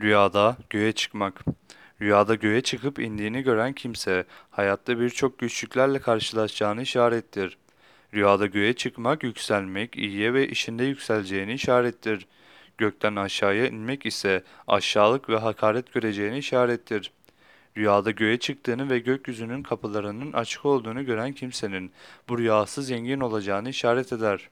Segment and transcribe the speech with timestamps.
[0.00, 1.44] Rüyada göğe çıkmak.
[2.00, 7.58] Rüyada göğe çıkıp indiğini gören kimse hayatta birçok güçlüklerle karşılaşacağını işarettir.
[8.14, 12.26] Rüyada göğe çıkmak yükselmek, iyiye ve işinde yükseleceğini işarettir.
[12.78, 17.12] Gökten aşağıya inmek ise aşağılık ve hakaret göreceğini işarettir.
[17.76, 21.92] Rüyada göğe çıktığını ve gökyüzünün kapılarının açık olduğunu gören kimsenin
[22.28, 24.48] bu rüyası zengin olacağını işaret eder.